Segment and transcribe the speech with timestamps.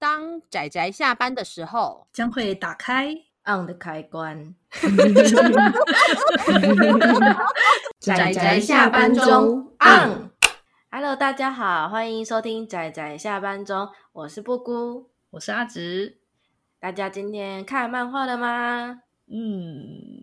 [0.00, 3.12] 当仔仔下班的时候，将会打开
[3.44, 4.54] on 的开关。
[7.98, 10.30] 仔仔下班中 on。
[10.92, 16.18] Hello，大家好，欢迎收听仔仔下班中，我是布姑，我是阿直。
[16.78, 19.00] 大家今天看漫画了吗？
[19.26, 20.22] 嗯，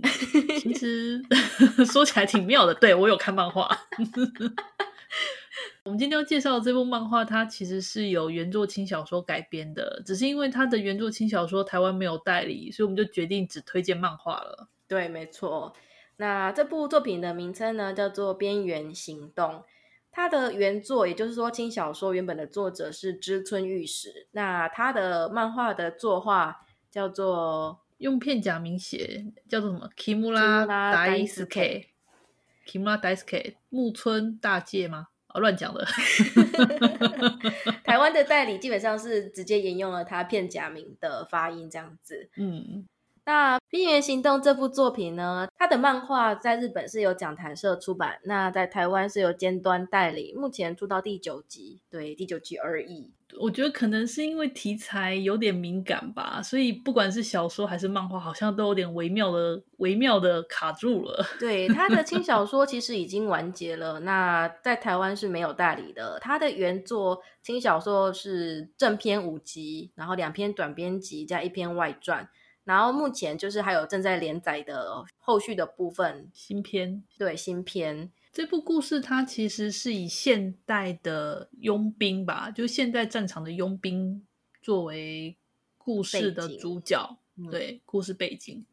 [0.62, 1.22] 其实
[1.86, 2.74] 说起来挺妙的。
[2.74, 3.78] 对，我有看漫画。
[5.86, 14.68] 我们今天要介绍的这部漫画，它其实是由原作轻小说改编的，只是因为它的原作轻小说台湾没有代理，所以我们就决定只推荐漫画了。
[14.88, 15.76] 对，没错。
[16.18, 19.52] 那这部作品的名称呢，叫做《边缘行动》。
[20.12, 24.26] 它的原作，也就是说轻小说原本的作者是知村玉史。
[24.32, 35.10] 那他的漫画的作画叫做用片假名写，叫做什么？Kimura Daisuke，Kimura Daisuke，木村大介吗？
[35.40, 35.86] 乱讲的，
[37.84, 42.30] 台湾的代理基本上是直接沿用了他片假名的发音，这样子。
[42.38, 42.86] 嗯，
[43.26, 53.12] 那《边缘行动》这部作品呢，它的漫画在日本是由讲谈社出版，那在台湾是由尖端代理，目前出到第九集，对，第九集而已。
[53.40, 61.26] 我觉得可能是因为题材有点敏感吧，所以不管是小说还是漫画，好像都有点微妙的、微妙的卡住了。
[61.40, 66.20] 对，他的轻小 说其实已经完结了，那在台湾是没有代理的。
[66.22, 72.30] 他的原作轻小说是正篇五集，然后两篇短篇集加一篇外传，
[72.66, 78.12] 然后目前就是还有正在连载的后续的部分新篇，对，新篇。
[78.34, 84.26] 这部故事它其实是以现代的佣兵吧，就现代战场的佣兵
[84.62, 85.38] 作为
[85.78, 88.66] 故事的主角，嗯、对，故事背景。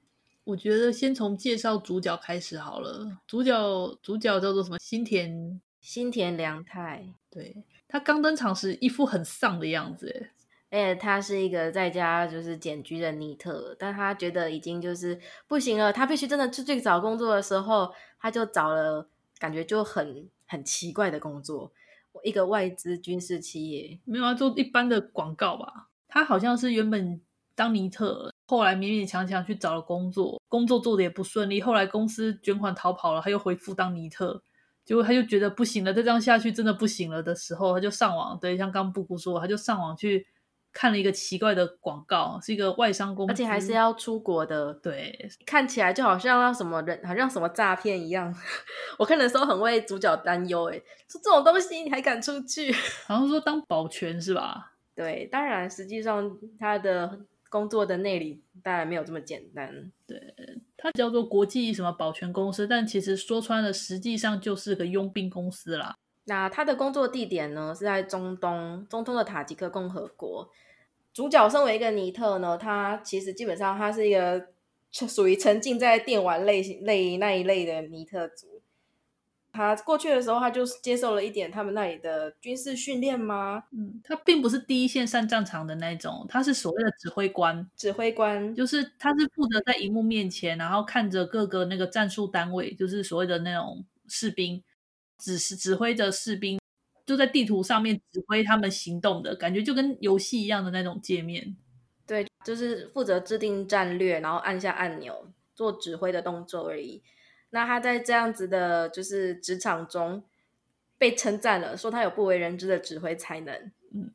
[0.45, 3.19] 我觉得先从介绍主角开始好了。
[3.29, 3.55] 主角
[4.03, 4.79] 主角叫做什么？
[4.81, 7.15] 新田新田良太。
[7.31, 10.31] 对，他刚登场时一副很丧的样子，
[10.73, 19.09] 哎，他是一个在家就是捡橘的尼特，但他觉得已经就是不行了，他必须真的去去找工作的时候，他就找了。
[19.39, 21.73] 感觉就很很奇怪的工作，
[22.23, 25.89] 一个外资军事企业，没有啊，做一般的广告吧。
[26.07, 27.21] 他好像是原本
[27.57, 31.61] 当尼特，后来勉勉强强去找了工作，工作做的也不顺利。
[31.61, 34.41] 后来公司卷款逃跑了，他又恢复当尼特，
[34.85, 40.25] 结果他就觉得不行了，再这样下去真的不行了的时候，他就上网，对，像刚布布说，他就上网去。
[40.73, 44.73] 看了一个奇怪的广告，是一个外商公司，而且还是要出国的。
[44.75, 48.35] 对，看起来就好像要什么人，好像什么诈骗一样。
[48.99, 50.79] 我看的时候很为主角担忧，哎，
[51.09, 52.73] 说这种东西你还敢出去？
[53.07, 54.73] 好像说当保全是吧？
[54.95, 59.93] 对，当然实际上他的工作的内里当然没有这么简单。
[60.07, 60.19] 对，
[60.77, 65.97] 他叫做国际什么保全公司，但其实说穿了，实际上就是个佣兵公司啦。
[66.25, 70.49] 那他的工作地点呢，是在中东，中东的塔吉克共和国。
[71.13, 74.49] 主角身为一个尼特呢，他其实基本上他是一个
[74.91, 78.63] 属于沉浸在电玩类型类那一类的尼特族。
[79.53, 83.65] 他过去的时候，他就接受了一点他们那里的军事训练吗？
[83.73, 87.69] 嗯，他并不是第一线上战场的那种，他是所谓的指挥官。
[87.77, 94.63] 指挥官就是他是负责在荧幕面前，然后看着各个那个战术单位，就是所谓的那种士兵。
[95.23, 96.59] 只是指挥着士兵，
[97.07, 101.57] 就在地图上面指挥他们行动的感觉，就跟游戏一样的那种界面。
[102.05, 107.01] 对，就是负责制定战略，然后按下按钮做指挥的动作而已。
[107.51, 110.25] 那他在这样子的，就是职场中
[110.99, 113.55] 被称赞了，说他有不为人知的指挥才能。
[113.95, 114.11] 嗯，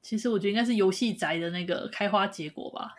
[0.00, 2.94] 其实我觉得应该是游戏宅的那个开花结果吧。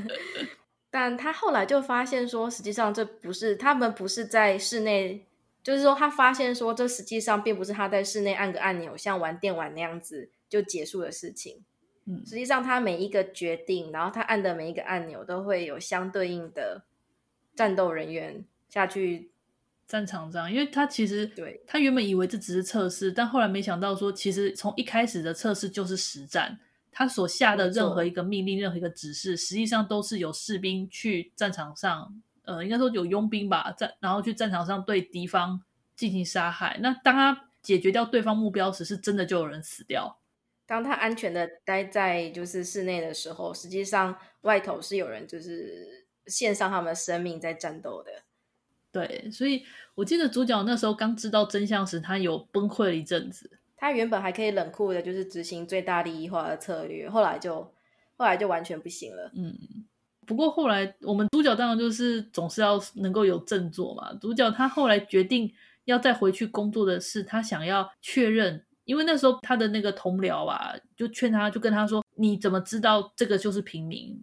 [0.90, 5.26] 但他后来就发现说，实际上这不是他们不是在室内。
[5.64, 11.64] 就是说，他发现说，这实际上并不是他在室内按个按钮，像玩电玩那样子就结束的事情。
[12.04, 16.84] 嗯，实际上他每一个决定，然后他按的每一个按钮，都会有相对应的
[17.56, 19.30] 战斗人员下去
[19.88, 20.52] 战场上。
[20.52, 26.60] 因为他其实对他原本以为这只是测试，但后来没想到说，其实从一开始的测试就是实战。
[26.92, 32.22] 他所下的任何一个命令、任何一个指示，实际上都是有士兵去战场上。
[32.44, 35.62] 呃，应该说有佣兵吧，在然后去战场上对敌方
[35.96, 36.78] 进行杀害。
[36.80, 40.18] 那当他解决掉对方目标时，是真的就有人死掉。
[40.66, 48.10] 当他安全的待在就是室内的时候，实际上外头是有人就是献上他们的生命在战斗的。
[48.92, 49.64] 对，所以
[49.94, 53.58] 我记得主角那时候刚知道真相时，他有崩溃了一阵子。
[53.76, 57.74] 他原本还可以冷酷的，就是执行最大利益化的策略，后来就
[58.16, 59.30] 后来就完全不行了。
[59.34, 59.86] 嗯。
[60.26, 64.12] 不过后来，我们主角当然就是总是要能够有振作嘛。
[64.14, 65.52] 主角他后来决定
[65.84, 74.18] 要再回去工作的是，他想要确认，因为那时候他的那个同僚啊，就劝他，就跟他说：“你怎么知道这个就是平民？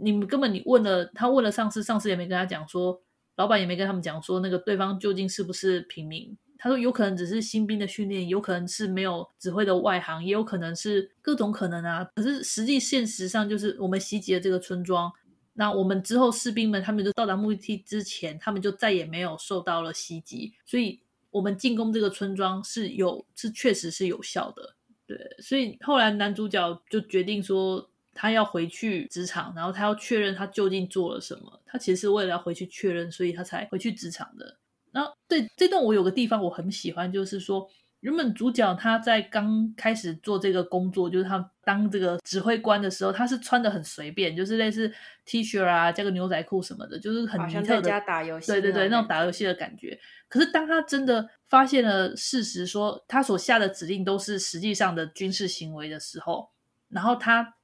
[0.00, 3.00] 你们根本你问了他问了上司，上司也没跟他讲说，
[3.36, 6.36] 老板也没跟他们讲说那个对方究竟是不是平民。
[6.58, 12.02] 他说有可能只是新兵的训练，有可能是没有指挥的外行，也有可能是各种可能啊。
[12.14, 15.12] 可是实际现实上就是我们袭击了这个村庄，
[15.56, 21.00] 那我们之后士兵们他们就到达目的地之前，他们就再也没有受到了袭击，所以
[21.30, 24.76] 我们进攻这个村庄是有是确实是有效的。
[25.06, 27.90] 对，所以后来男主角就决定说。
[28.18, 31.60] 他要回去职场，然后他要确认他究竟做了什么。
[31.66, 34.56] 他其实是为了要回去确认，所以他才回去职场的。
[34.90, 37.68] 那对这段我有个地方我很喜欢，就是说
[38.06, 44.92] 原本主角他在刚开始做这个工作，就是他当这个指挥官的时候，他是穿的很随便，就是类似
[45.24, 47.82] T 恤啊，加个牛仔裤什么的，就是很尼特的。
[47.82, 48.52] 家打游戏。
[48.52, 49.98] 对对对，那种打游戏的感觉。
[50.28, 56.50] 可是当他真的发现了事实，说他所下的指令都是实际上的军事行为的时候，
[56.88, 57.54] 然后他。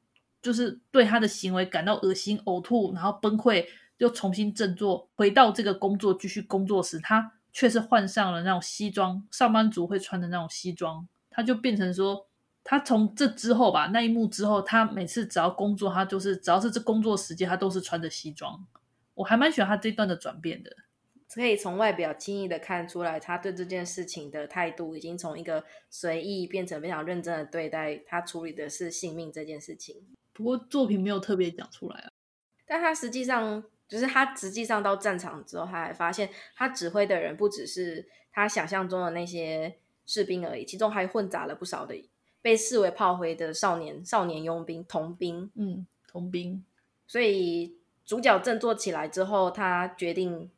[0.43, 3.65] 就是对他的行为感到恶心、呕吐，然后崩溃，
[3.99, 11.07] 又重新振作，回到这个工作继续工作时，他却是换上了那种西装，上班族会穿的那种西装。
[11.31, 12.27] 他就变成说，
[12.65, 18.67] 他从这之后吧，那一幕之后，他每次只要工作，他就是只要是这工作时间，他都是穿着西装。
[19.15, 20.75] 我还蛮喜欢他这段的转变的，
[21.35, 30.05] 可以从外表轻易的看出来，他对这件事情的态度已经从一个随意变成非常认真的对待，他处理的是性命这件事情。
[30.33, 32.11] 不过作品没有特别讲出来啊，
[32.67, 41.95] 但他实际上就是他实际上到战场之后，他还发现他指挥的人不只是他想象中的那些士兵而已，其中还混杂了不少的
[42.41, 45.51] 被视为炮灰的少年、少年佣兵、童兵。
[45.57, 46.65] 嗯，童兵。
[47.07, 50.51] 所以主角振作起来之后，他决定，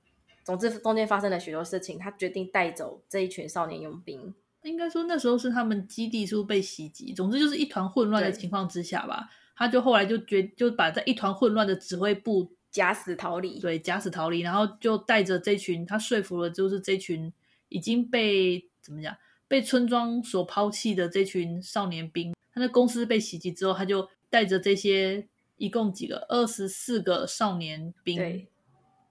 [0.45, 4.33] 总之中间发生了许多事情，他决定带走这一群少年佣兵。
[4.63, 7.13] 应该说那时候是他们基地是被袭击？
[7.13, 9.29] 总之就是一团混乱的情况之下吧。
[9.57, 17.33] 他就后来就决就把在一团混乱的指挥部假死逃离，对，假死逃离，然后就带着这群，他说服了就是这群
[17.69, 19.17] 已经被怎么讲
[19.47, 22.35] 被村庄所抛弃的这群少年兵。
[22.53, 28.49] 他的公司被袭击之后，他就带着这些一共几个二十四个少年兵，对，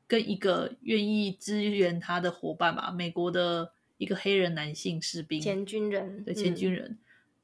[0.08, 6.98] 跟一个愿意支援他的伙伴吧，美国的一个黑人男性士兵，前军人，对，前军人，嗯、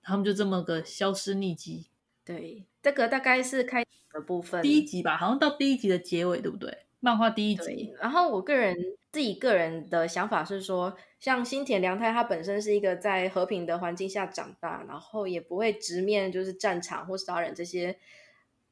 [0.04, 1.88] 他们就这么个消失匿迹。
[2.25, 6.77] 对，这个大概是开的部分，第一集吧，好像到第一集的结尾，对不对？
[7.00, 7.94] 漫画第一集。
[8.00, 8.75] 然后我个人
[9.11, 17.97] 自己个人的想法是说，像新田良太，他本身是一个在和平的环境下长大，然后也不会直面就是战场或杀人这些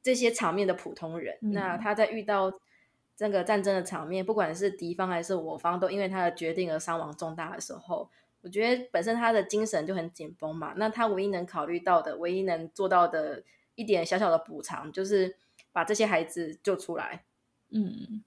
[0.01, 1.37] 这些场面的普通人。
[1.41, 2.51] 嗯、那他在遇到
[3.15, 8.09] 这个战争的场面，不管是敌方还是我方，都因为他的决定而伤亡重大的时候。
[8.41, 13.43] 我觉得本身他的精神就很紧绷嘛，那他唯一能考虑到的、唯一能做到的
[13.77, 15.37] 一点小小的补偿，就是
[15.71, 17.23] 把这些孩子救出来。
[17.69, 18.23] 嗯，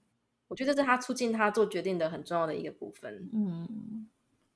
[0.47, 3.29] 我觉得这是他促进他做决定的很重要的一个部分。
[3.33, 4.07] 嗯，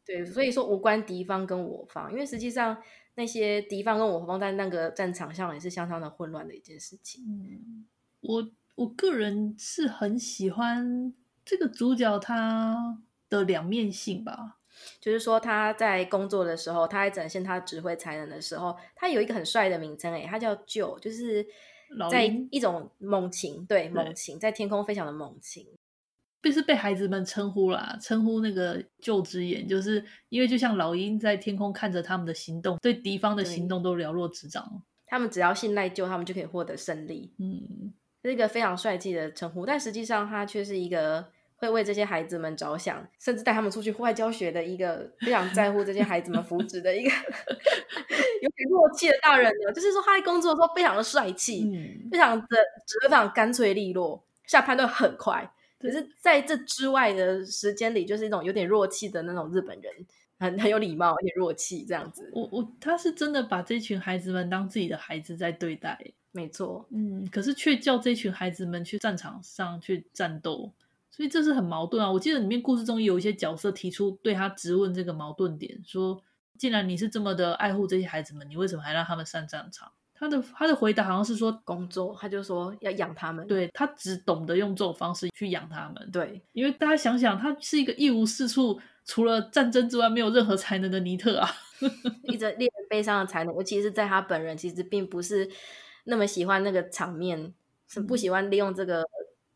[0.05, 2.81] 对，所以说无关敌方跟我方，因为实际上
[3.15, 7.23] 那些敌方跟我方在那个战场上也是相当的混乱的一件事情。
[7.27, 7.85] 嗯，
[8.21, 11.13] 我我个人是很喜欢
[11.43, 14.59] 这个主角他的两面性吧。
[14.99, 21.45] 就是说他在工作的时候，他在展现他指挥才能的时候，他有一个很帅的名称诶，他叫 Joe，就是
[22.09, 25.67] 在一种猛禽，对，猛禽在天空飞翔的猛禽，
[26.41, 37.93] 就是被孩子们称呼啦，称呼那个 Joe 之眼，就是因为就像老鹰在天空看着他们的行动，对敌方的行动都了若指掌，他们只要信赖 Joe，他们就可以获得胜利，嗯，
[38.23, 41.27] 是一个非常帅气的称呼，但实际上他却是一个。
[41.57, 47.09] 会为这些孩子们着想，甚至带他们出去户外教学的一个非常在乎这些孩子们福祉的一个
[48.41, 49.71] 有点弱气的大人呢。
[49.71, 52.47] 就是说他在工作的时候非常的帅气，嗯、非常的
[52.85, 55.49] 指挥非常干脆利落，下判断很快。
[55.79, 59.93] 可是在这之外的时间里，就是一种有点弱气的那种日本人，
[60.39, 62.29] 很很有礼貌，有点弱气这样子。
[62.33, 65.97] 我我他是真的把这群孩子们当自己的孩子在对待，
[66.31, 70.73] 没错，嗯，可是却叫这群孩子们去战场上去战斗。
[71.15, 72.11] 所以这是很矛盾啊！
[72.11, 76.21] 我记得里面故事中有一些角色提出对他质问这个矛盾点，说：
[76.57, 79.89] 既然你是这么的爱护这些孩子们，你为什么还让他们上战场？
[80.13, 83.47] 他的他的回答好像是说工作，他就说要养他们。
[83.47, 86.11] 对，他只懂得用这种方式去养他们。
[86.11, 91.49] 对，因为大家想想，他是一个一无是处，除了战争之外没有任何才能的尼特啊，
[92.27, 95.49] 一直令人悲伤的才能，尤其是在他本人其实并不是
[96.03, 97.53] 那么喜欢那个场面，
[97.87, 99.05] 是不喜欢利用这个。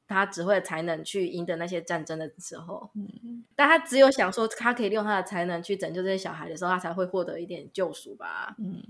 [0.09, 8.55] 他只会才能去赢得那些战争的时候，嗯，但他只有想说他可以利用他的才能去拯救这些小孩的时候，他才会获得一点救赎吧。
[8.57, 8.83] 嗯，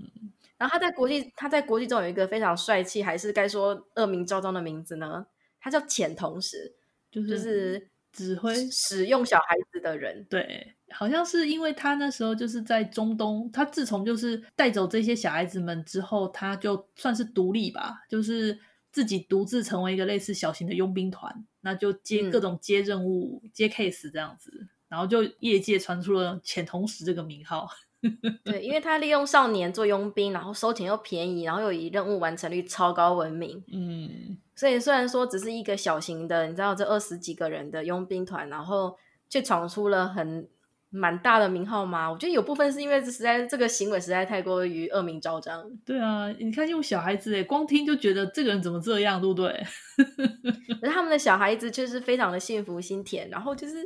[0.56, 5.26] 然后他在国际，他在国际中有一个非常帅气，还是该说恶名昭彰的名字呢？
[5.60, 6.74] 他叫遣童时，
[7.10, 10.26] 就是指挥使用小孩子的人。
[10.30, 18.58] 对，好像是因为他那时候就是在中东，他自从就是带走这些小孩子们之后，他就算是独立吧，就是
[18.92, 27.68] 自己独自成为一个类似小型的佣兵团，那就接各种接任务、嗯、接 case 这样子，然后就业界传出了遣童使这个名号。
[28.44, 33.62] 对，因为他利用少年做佣兵，然后收钱又便宜，然后又以任务完成率超高闻名。
[33.70, 38.96] 嗯，所以虽然说只是一个小型的，你知道这二十几个人的佣兵团，然后
[39.28, 40.48] 却闯出了很
[40.90, 42.10] 蛮大的名号吗？
[42.10, 45.64] 我觉得有部分是因为实在这个行为实在太过于恶名昭彰。
[45.86, 49.64] 对啊，你看用小孩子诶，光听就觉得这个人怎么这样，对不对？
[50.80, 53.76] 可是他们的小孩子却是非常的幸福心甜，然后就是。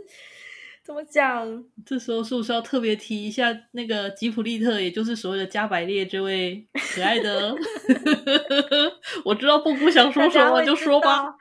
[0.87, 1.65] 怎么讲？
[1.87, 7.57] 这时候是不是要特别提一下那个吉普利特，也就是所谓的加百列这位可爱的？
[9.25, 11.35] 我知道布布想说什么，就说吧。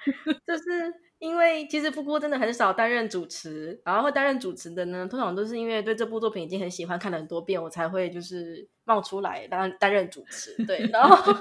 [0.48, 0.94] 就是
[1.24, 10.54] 因为其实富姑真的很少担任主持，然后会担任主持的呢，通常都是因为对这部作品已经很喜欢，看了很多遍，我才会就是冒出来担担任主持。
[10.66, 11.16] 对，然后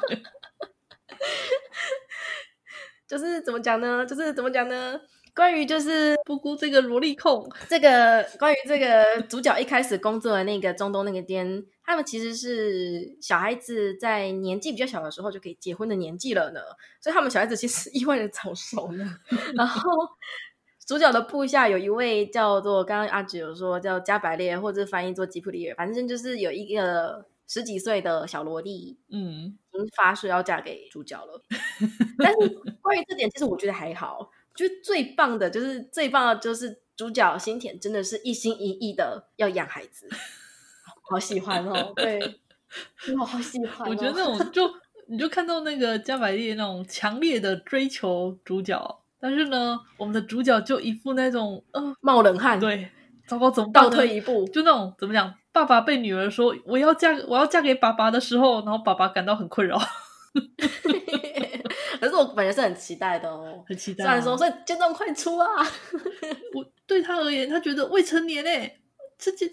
[3.09, 4.07] 就是怎么讲呢？
[4.07, 5.01] 就是怎么讲呢？
[5.35, 16.61] 关于就是布姑这个萝莉控， 这个关于这个主角一开始工作的那个中东那个店，他们其实是小孩子在年纪比较小的时候就可以结婚的年纪了呢，
[17.01, 19.05] 所以他们小孩子其实意外的早熟呢。
[19.57, 19.91] 然后
[20.87, 31.43] 主角的部下有一位叫做刚刚阿芷有说叫加百列，或者翻译做吉普利尔，反正就是有一个十几岁的小萝莉，嗯，已经发誓要嫁给主角了。
[32.19, 32.49] 但是
[32.83, 34.31] 关于这点，其实我觉得还好。
[34.55, 40.09] 就最棒的，就是最棒的，就是主角新田真的是一心一意的要养孩子，
[41.11, 41.93] 好喜欢哦！
[41.97, 42.41] 对，
[43.19, 43.91] 我好喜欢哦。
[43.91, 44.71] 我觉得那种就
[45.09, 52.89] 你就看到那个加百列那种强烈的追求主角，但是呢，我们的主角就一副那种呃冒冷汗，对，
[53.27, 54.45] 糟糕，怎么倒退一步？
[54.47, 55.35] 就那种怎么讲？
[55.53, 59.79] 爸爸被女儿说我要嫁我要嫁给爸爸的时候，然后爸爸感到很困扰。
[62.03, 64.07] 可是我本人是很期待的哦，很期待、啊。
[64.09, 65.47] 虽然说，所以见状快出啊！
[66.53, 68.81] 我对他而言，他觉得未成年诶，
[69.17, 69.47] 这这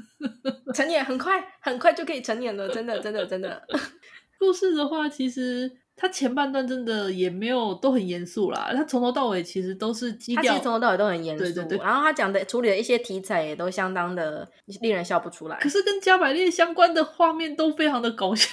[0.72, 3.62] 成年很快，很快就可以成年了，真的，真的，真的。
[4.40, 5.70] 故事的话，其实。
[5.96, 11.78] 他前半段真的也没有都很严肃啦，他从头到尾其实都是基调，他其实从头到尾都很严肃，对对对。
[11.78, 14.46] 然后他讲的处理的一些题材也都相当的
[14.82, 15.56] 令人笑不出来。
[15.58, 18.50] 可是跟加百列相关的画面都非常的搞笑，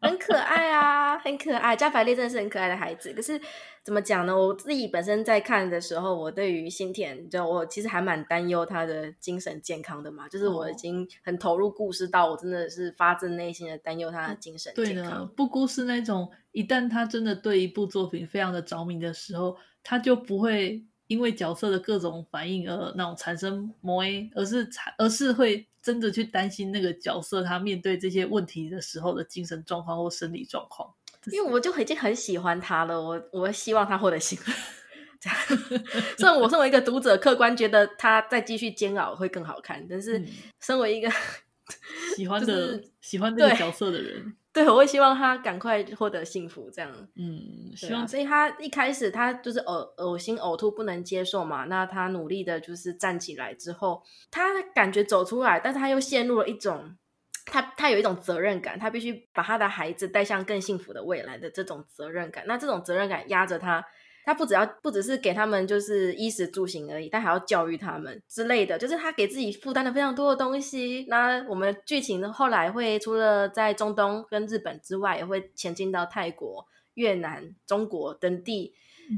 [0.00, 1.76] 很可爱啊，很可爱。
[1.76, 3.40] 加百列真的是很可爱的孩子，可是。
[3.84, 4.36] 怎么讲呢？
[4.36, 10.28] 我自己本身在看的时候，我对于新田，就我其实还蛮担忧他的精神健康的嘛。
[10.28, 14.94] 就是我已经很投入故事到，我真的是发自内心的担忧他的精神健康。
[14.94, 30.94] 对的，布姑是那种一旦他真的对一部作品非常的着迷的时候，他就不会因为角色的各种反应而那种产生魔 A，而是而是会真的去担心那个角色他面对这些问题的时候的精神状况或生理状况。
[31.30, 34.50] 因为我就已经很喜欢他了，我我希望他获得幸福。
[35.20, 35.38] 这样，
[36.18, 40.20] 虽然我身为一个读者，客观觉得他再继续煎熬会更好看，但是
[40.60, 41.14] 身为一个、嗯、
[42.16, 46.68] 喜欢的、就是、喜欢这个角色的人， 对，我会希望他赶快获得幸福。
[46.72, 48.06] 这样，嗯，希望、啊。
[48.06, 56.96] 所以他一开始他就是呕呕心呕吐不能接受嘛，那他努力的就是站起来之后，他感觉走出来，但是他又陷入了一种。
[57.44, 62.44] 他他有一种责任感，他必须把他的孩子带向更幸福的未来的这种责任感。
[62.46, 63.84] 那这种责任感压着他，
[64.24, 71.04] 他不只要不只是给他们就是衣食住行而已，他还要教育他们之类的，就是他给自己负担了非常多的东西。
[71.08, 78.72] 那我们剧情呢，后来会除了在中东跟日本之外，也会前进到泰国、越南、中国等地，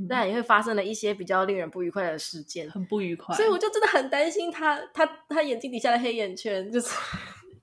[0.09, 3.37] 但、嗯、也会发生了一些比较令人不愉快的事件，很不愉快。
[3.37, 6.89] 所以我就真的很担心他，他他眼睛底下的黑眼圈就是。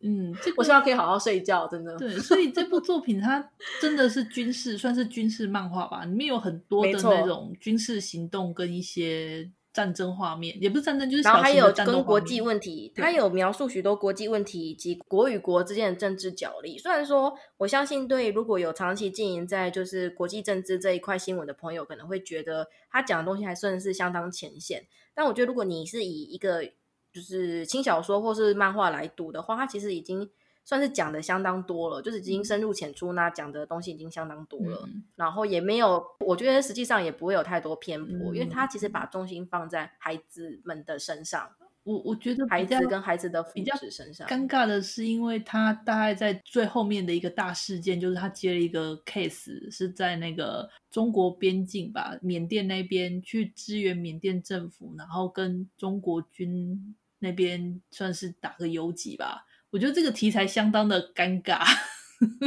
[0.03, 1.95] 嗯，这个、我希望可以好好睡觉，真的。
[1.97, 11.23] 对，所以这部 作品它真的是军事，算是军事漫画吧，里面有很多的那种军事行动跟一些战争画面，也不是战争，就是。
[11.23, 16.77] 然后还有跟国际问题，它有描述许多国际问题以及国与国之间的政治角力。
[16.77, 24.85] 虽然说，我相信对如果有长期经营在就是国际政治这一块新闻的朋友，可能会觉得他讲的东西还算是相当前线。
[25.13, 26.63] 但我觉得，如果你是以一个
[27.11, 30.29] 就是轻小说或是漫画来读的话，它其实已经
[30.63, 34.83] 算是讲的相当多了，就是已经深入浅出，那讲的东西已经相当多了。
[34.87, 41.49] 嗯、然后也没有，我觉得实际上也不会有太多偏颇，嗯、因为它其实把重心放在孩子们的身上。
[41.83, 59.45] 我我觉得孩子跟孩子的福比较身上尴尬的是，因为他大概在最后面的一个大事件，就是他接了一个 case，是在那个中国边境吧，缅甸那边去支援缅甸政府，然后跟中国军那边算是打个游击吧。
[59.69, 61.65] 我觉得这个题材相当的尴尬。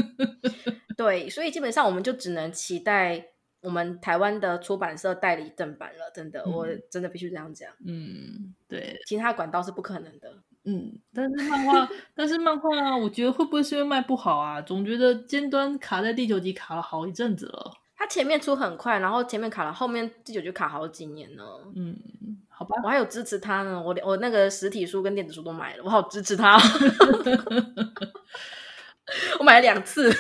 [0.97, 3.31] 对，所以基本上我们就只能期待。
[3.65, 7.73] 我们台湾的出版社代理正版了，真的，嗯、我真的必须这样讲。
[7.87, 10.31] 嗯，对，其他管道是不可能的。
[10.65, 14.61] 嗯，但是漫画，但是漫画啊，我觉得会不会是因为卖不好啊？
[14.61, 17.73] 总觉得尖端卡在第九集卡了好一阵子了。
[18.05, 21.43] 它前面出很快，然后前面卡了，后面第九就卡好几年呢。
[21.75, 21.97] 嗯，
[22.49, 26.61] 好吧，我还有支持他呢，我我那个实体书跟电子书都买了，我好支持他。
[29.41, 30.13] 我买了两次。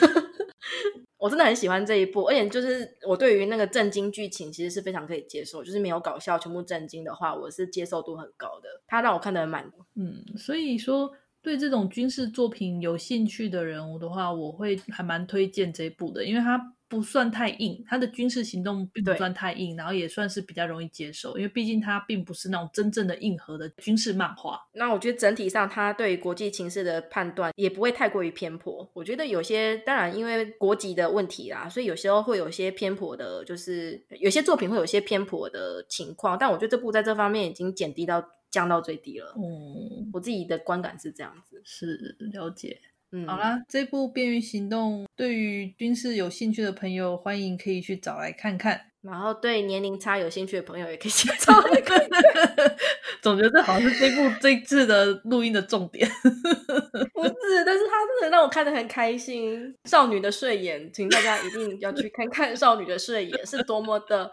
[1.19, 8.81] 我真的很喜欢这一部，而且就是我对于那个震惊剧情其实是非常可以接受，就是没有搞笑，全部震惊的话，我是接受度很高的。
[8.87, 9.71] 他让我看得很满。
[9.95, 11.13] 嗯，所以说
[11.43, 16.74] 对这种军事作品有兴趣的人物的话，我会还蛮推荐这一部的，因为他。
[16.89, 24.61] 不算太硬，他的军事行动并不算太硬，然后也算是比较容易接受，因为毕竟它并不是那种真正的硬核的军事漫画。
[24.75, 28.89] 那我觉得整体上，他对国际情势的判断也不会太过于偏颇。
[28.93, 36.37] 我觉得有些当然因为国籍的问题啦，所以有时候会有些偏颇的，就是有些作品会有些偏颇的情况。
[36.39, 39.35] 但我觉得这部在这方面已经减低到降到最低了。
[39.37, 42.79] 嗯，我自己的观感是这样子，是了解。
[43.13, 48.81] 嗯、好啦，这部《边缘行动》对于军事有兴趣的朋友，欢迎可以去找来看看。
[49.03, 52.23] 然后对年龄差有兴趣的朋友，也可以去找来看看。
[53.23, 56.09] 总觉得这好像是这部这次的录音的重点。
[56.19, 59.75] 不是，但是他真的让我看得很开心。
[59.85, 64.31] 少女的睡眼，请大家一定要去看看《少女的睡眼》是多么的，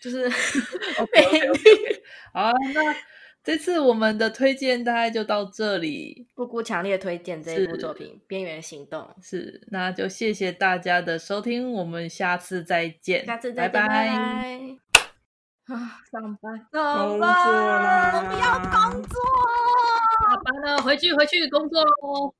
[0.00, 0.28] 就是
[1.14, 1.58] 美丽。
[2.34, 2.94] 好，那。
[3.42, 9.66] 这次我们的推荐大概就到这里，布姑强烈推荐这一部作品《边缘行动》是。
[9.68, 13.88] 那就谢谢大家的收听，我们下次再见，下次再见，拜拜。
[13.88, 19.20] 拜拜啊，上班，上班，我不要工作，
[20.28, 22.34] 下班了，回去回去工作喽。